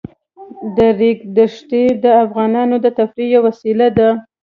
[0.75, 4.09] د ریګ دښتې د افغانانو د تفریح یوه وسیله ده.